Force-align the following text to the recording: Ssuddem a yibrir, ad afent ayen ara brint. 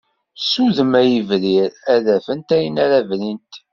Ssuddem 0.41 0.93
a 0.99 1.01
yibrir, 1.03 1.69
ad 1.93 2.05
afent 2.15 2.49
ayen 2.55 2.75
ara 2.83 2.99
brint. 3.09 3.51